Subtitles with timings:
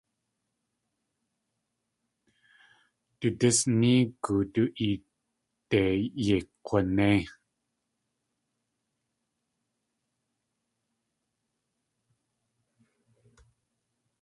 [3.19, 5.83] Du dís néegu du éede
[6.25, 7.21] yéi kg̲wanéi.